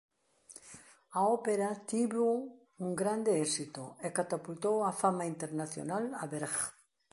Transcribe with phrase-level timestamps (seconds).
[1.17, 2.27] A ópera tivo
[2.85, 6.57] un grande éxito e catapultou á fama internacional a Berg.